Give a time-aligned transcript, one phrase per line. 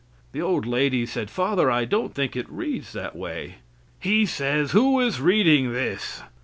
[0.31, 3.57] The old lady said, "Father, I don't think it reads that way."
[3.99, 6.23] He says, "Who is reading this?"